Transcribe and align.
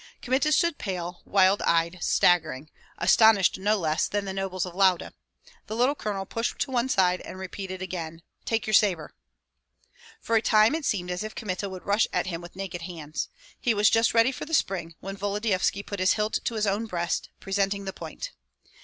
Kmita 0.23 0.51
stood 0.51 0.79
pale, 0.79 1.21
wild 1.25 1.61
eyed, 1.61 1.99
staggering, 2.01 2.71
astonished 2.97 3.59
no 3.59 3.77
less 3.77 4.07
than 4.07 4.25
the 4.25 4.33
nobles 4.33 4.65
of 4.65 4.73
Lauda; 4.73 5.13
the 5.67 5.75
little 5.75 5.93
colonel 5.93 6.25
pushed 6.25 6.57
to 6.57 6.71
one 6.71 6.89
side, 6.89 7.21
and 7.21 7.37
repeated 7.37 7.83
again, 7.83 8.23
"Take 8.43 8.65
your 8.65 8.73
sabre!" 8.73 9.11
For 10.19 10.35
a 10.35 10.41
time 10.41 10.73
it 10.73 10.85
seemed 10.85 11.11
as 11.11 11.21
if 11.23 11.35
Kmita 11.35 11.69
would 11.69 11.85
rush 11.85 12.07
at 12.11 12.25
him 12.25 12.41
with 12.41 12.55
naked 12.55 12.81
hands. 12.81 13.29
He 13.59 13.75
was 13.75 13.91
just 13.91 14.15
ready 14.15 14.31
for 14.31 14.45
the 14.45 14.55
spring, 14.55 14.95
when 15.01 15.17
Volodyovski 15.17 15.83
put 15.83 15.99
his 15.99 16.13
hilt 16.13 16.39
to 16.45 16.55
his 16.55 16.65
own 16.65 16.87
breast, 16.87 17.29
presenting 17.39 17.85
the 17.85 17.93
point. 17.93 18.31